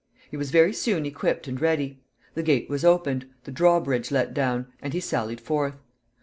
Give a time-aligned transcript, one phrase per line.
[0.31, 2.01] He was very soon equipped and ready.
[2.33, 5.75] The gate was opened, the drawbridge let down, and he sallied forth.